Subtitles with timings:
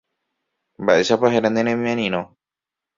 [0.81, 2.27] Mba'éichapa héra ne remiarirõ.